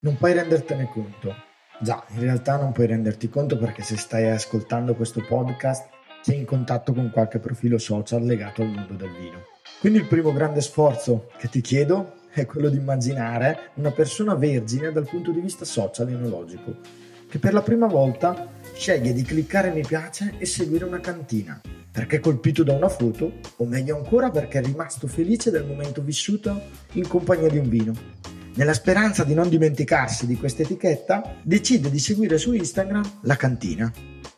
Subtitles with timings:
[0.00, 1.34] Non puoi rendertene conto.
[1.80, 5.88] Già, in realtà non puoi renderti conto perché se stai ascoltando questo podcast
[6.22, 9.46] sei in contatto con qualche profilo social legato al mondo del vino.
[9.80, 14.92] Quindi il primo grande sforzo che ti chiedo è quello di immaginare una persona vergine
[14.92, 16.76] dal punto di vista social e enologico,
[17.28, 21.60] che per la prima volta sceglie di cliccare mi piace e seguire una cantina,
[21.90, 26.02] perché è colpito da una foto, o meglio ancora perché è rimasto felice del momento
[26.02, 26.62] vissuto
[26.92, 28.17] in compagnia di un vino
[28.58, 33.90] nella speranza di non dimenticarsi di questa etichetta, decide di seguire su Instagram la cantina.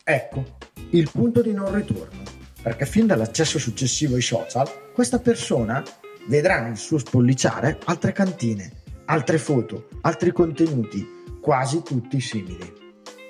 [0.05, 0.59] Ecco,
[0.91, 2.21] il punto di non ritorno,
[2.63, 5.83] perché fin dall'accesso successivo ai social, questa persona
[6.29, 11.03] vedrà nel suo spolliciare altre cantine, altre foto, altri contenuti,
[11.41, 12.75] quasi tutti simili.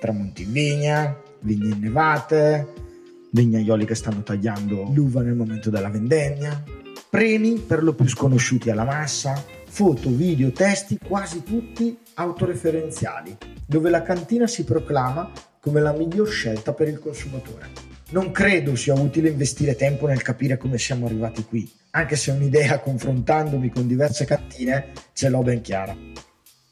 [0.01, 2.67] Tramonti in vigna, vigne innevate,
[3.31, 6.65] vignaioli che stanno tagliando l'uva nel momento della vendemmia,
[7.09, 14.03] premi per lo più sconosciuti alla massa, foto, video, testi quasi tutti autoreferenziali, dove la
[14.03, 15.31] cantina si proclama
[15.61, 17.69] come la miglior scelta per il consumatore.
[18.11, 22.81] Non credo sia utile investire tempo nel capire come siamo arrivati qui, anche se un'idea
[22.81, 25.97] confrontandomi con diverse cantine ce l'ho ben chiara.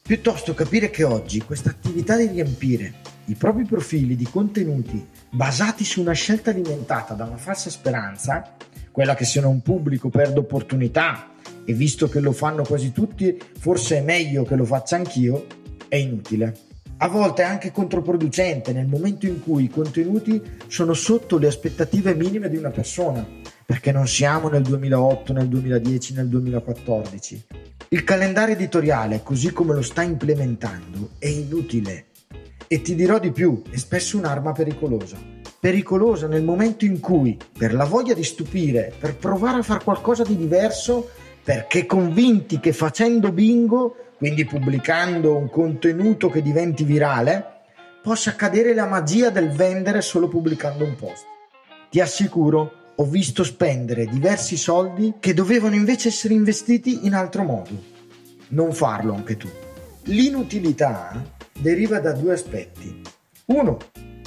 [0.01, 6.01] Piuttosto capire che oggi questa attività di riempire i propri profili di contenuti basati su
[6.01, 8.55] una scelta alimentata da una falsa speranza,
[8.91, 11.29] quella che se un pubblico perde opportunità
[11.65, 15.45] e visto che lo fanno quasi tutti, forse è meglio che lo faccia anch'io,
[15.87, 16.67] è inutile.
[17.01, 22.13] A volte è anche controproducente nel momento in cui i contenuti sono sotto le aspettative
[22.13, 23.25] minime di una persona,
[23.65, 27.45] perché non siamo nel 2008, nel 2010, nel 2014.
[27.89, 32.07] Il calendario editoriale, così come lo sta implementando, è inutile.
[32.67, 35.17] E ti dirò di più, è spesso un'arma pericolosa.
[35.59, 40.23] Pericolosa nel momento in cui, per la voglia di stupire, per provare a fare qualcosa
[40.23, 41.09] di diverso,
[41.43, 47.57] perché convinti che facendo bingo, quindi pubblicando un contenuto che diventi virale,
[48.01, 51.25] possa accadere la magia del vendere solo pubblicando un post.
[51.89, 57.97] Ti assicuro, ho visto spendere diversi soldi che dovevano invece essere investiti in altro modo.
[58.49, 59.49] Non farlo anche tu.
[60.03, 61.21] L'inutilità
[61.57, 63.01] deriva da due aspetti.
[63.45, 63.77] Uno,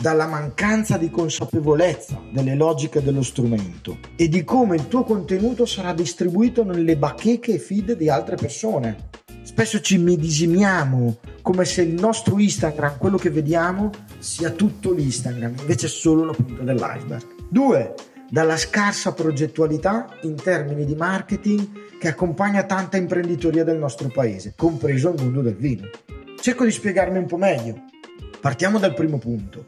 [0.02, 5.94] dalla mancanza di consapevolezza delle logiche dello strumento e di come il tuo contenuto sarà
[5.94, 9.10] distribuito nelle bacheche e feed di altre persone.
[9.44, 15.86] Spesso ci medesimiamo come se il nostro Instagram, quello che vediamo, sia tutto l'Instagram, invece
[15.86, 17.24] è solo la punta dell'iceberg.
[17.48, 17.94] Due,
[18.28, 25.10] dalla scarsa progettualità in termini di marketing che accompagna tanta imprenditoria del nostro paese, compreso
[25.10, 25.88] il mondo del vino.
[26.40, 27.84] Cerco di spiegarmi un po' meglio.
[28.40, 29.64] Partiamo dal primo punto.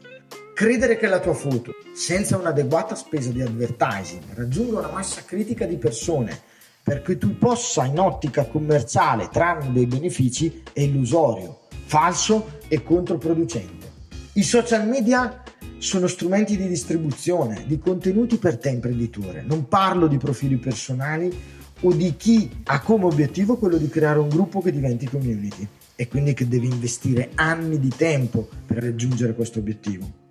[0.55, 5.75] Credere che la tua foto, senza un'adeguata spesa di advertising, raggiunga una massa critica di
[5.75, 6.39] persone
[6.81, 13.91] perché tu possa in ottica commerciale trarne dei benefici è illusorio, falso e controproducente.
[14.35, 15.43] I social media
[15.77, 19.43] sono strumenti di distribuzione di contenuti per te imprenditore.
[19.45, 21.37] Non parlo di profili personali
[21.81, 25.67] o di chi ha come obiettivo quello di creare un gruppo che diventi community
[25.97, 30.23] e quindi che devi investire anni di tempo per raggiungere questo obiettivo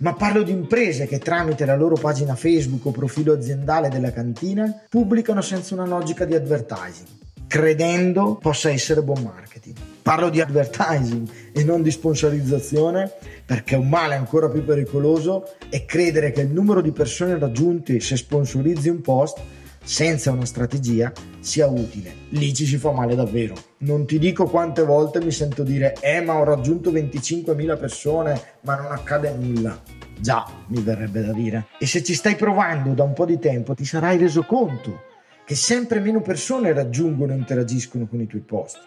[0.00, 4.82] ma parlo di imprese che tramite la loro pagina Facebook o profilo aziendale della cantina
[4.88, 7.08] pubblicano senza una logica di advertising,
[7.46, 9.76] credendo possa essere buon marketing.
[10.02, 13.12] Parlo di advertising e non di sponsorizzazione
[13.44, 18.16] perché un male ancora più pericoloso è credere che il numero di persone raggiunte se
[18.16, 19.38] sponsorizzi un post
[19.82, 22.14] senza una strategia sia utile.
[22.30, 23.54] Lì ci si fa male davvero.
[23.78, 28.76] Non ti dico quante volte mi sento dire eh ma ho raggiunto 25.000 persone ma
[28.76, 29.80] non accade nulla.
[30.18, 31.66] Già, mi verrebbe da dire.
[31.78, 35.08] E se ci stai provando da un po' di tempo ti sarai reso conto
[35.44, 38.78] che sempre meno persone raggiungono e interagiscono con i tuoi post.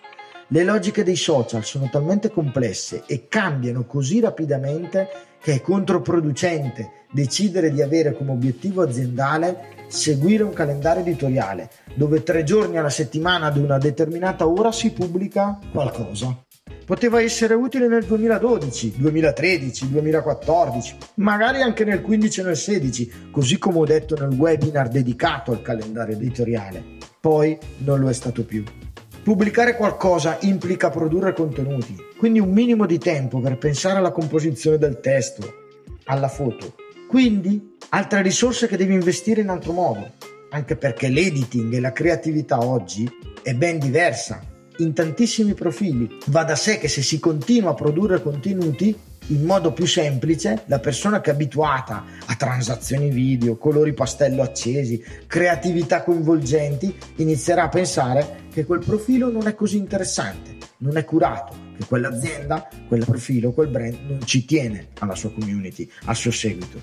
[0.53, 5.09] Le logiche dei social sono talmente complesse e cambiano così rapidamente
[5.41, 12.44] che è controproducente decidere di avere come obiettivo aziendale seguire un calendario editoriale dove tre
[12.44, 16.44] giorni alla settimana ad una determinata ora si pubblica qualcosa.
[16.85, 23.58] Poteva essere utile nel 2012, 2013, 2014, magari anche nel 15 e nel 16, così
[23.58, 26.84] come ho detto nel webinar dedicato al calendario editoriale.
[27.20, 28.64] Poi non lo è stato più.
[29.23, 34.99] Pubblicare qualcosa implica produrre contenuti, quindi un minimo di tempo per pensare alla composizione del
[34.99, 35.61] testo,
[36.03, 36.75] alla foto.
[37.08, 40.11] Quindi altre risorse che devi investire in altro modo,
[40.49, 43.09] anche perché l'editing e la creatività oggi
[43.41, 44.43] è ben diversa
[44.79, 46.17] in tantissimi profili.
[46.26, 48.93] Va da sé che se si continua a produrre contenuti
[49.28, 55.03] in modo più semplice, la persona che è abituata a transazioni video, colori pastello accesi,
[55.28, 61.55] creatività coinvolgenti, inizierà a pensare che quel profilo non è così interessante, non è curato,
[61.78, 66.81] che quell'azienda, quel profilo, quel brand non ci tiene alla sua community, al suo seguito.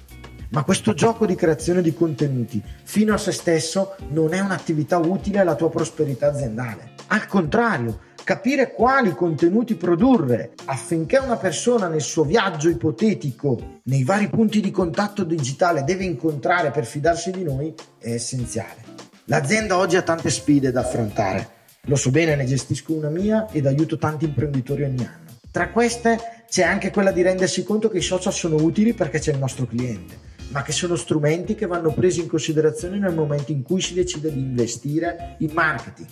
[0.51, 5.39] Ma questo gioco di creazione di contenuti fino a se stesso non è un'attività utile
[5.39, 6.91] alla tua prosperità aziendale.
[7.09, 8.01] Al contrario,
[8.31, 14.71] capire quali contenuti produrre affinché una persona nel suo viaggio ipotetico, nei vari punti di
[14.71, 18.85] contatto digitale deve incontrare per fidarsi di noi è essenziale.
[19.25, 21.49] L'azienda oggi ha tante sfide da affrontare.
[21.87, 25.31] Lo so bene, ne gestisco una mia ed aiuto tanti imprenditori ogni anno.
[25.51, 29.33] Tra queste c'è anche quella di rendersi conto che i social sono utili perché c'è
[29.33, 33.63] il nostro cliente ma che sono strumenti che vanno presi in considerazione nel momento in
[33.63, 36.09] cui si decide di investire in marketing.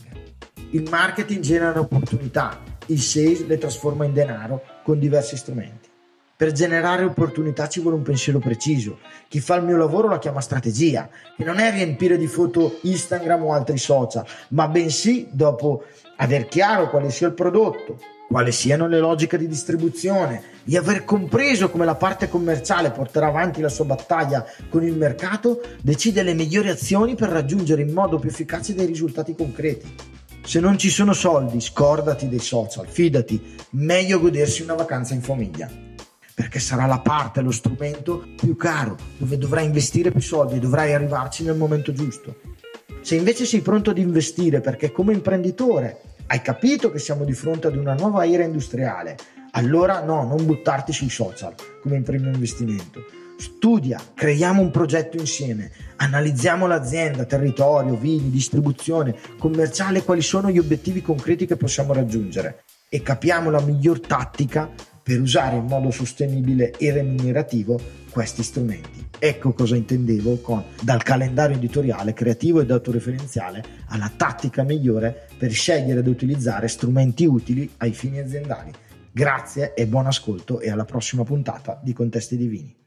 [0.73, 5.89] Il marketing genera opportunità, il sales le trasforma in denaro con diversi strumenti.
[6.37, 8.99] Per generare opportunità ci vuole un pensiero preciso.
[9.29, 13.45] Chi fa il mio lavoro la chiama strategia, che non è riempire di foto Instagram
[13.45, 15.85] o altri social, ma bensì dopo
[16.17, 17.99] aver chiaro quale sia il prodotto,
[18.29, 23.63] quali siano le logiche di distribuzione, di aver compreso come la parte commerciale porterà avanti
[23.63, 28.29] la sua battaglia con il mercato, decide le migliori azioni per raggiungere in modo più
[28.29, 30.17] efficace dei risultati concreti.
[30.49, 35.69] Se non ci sono soldi, scordati dei social, fidati, meglio godersi una vacanza in famiglia.
[36.35, 41.45] Perché sarà la parte, lo strumento più caro, dove dovrai investire più soldi dovrai arrivarci
[41.45, 42.37] nel momento giusto.
[43.03, 47.67] Se invece sei pronto ad investire perché come imprenditore hai capito che siamo di fronte
[47.67, 49.19] ad una nuova era industriale?
[49.51, 51.53] Allora no, non buttarti sui social
[51.83, 53.05] come primo investimento.
[53.41, 61.01] Studia, creiamo un progetto insieme, analizziamo l'azienda, territorio, vini, distribuzione, commerciale, quali sono gli obiettivi
[61.01, 64.69] concreti che possiamo raggiungere e capiamo la miglior tattica
[65.01, 67.81] per usare in modo sostenibile e remunerativo
[68.11, 69.07] questi strumenti.
[69.21, 76.01] Ecco cosa intendevo con dal calendario editoriale creativo ed autoreferenziale alla tattica migliore per scegliere
[76.01, 78.73] ed utilizzare strumenti utili ai fini aziendali.
[79.13, 82.78] Grazie e buon ascolto e alla prossima puntata di Contesti Divini.